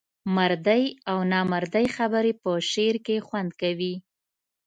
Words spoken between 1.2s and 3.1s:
نامردۍ خبري په شعر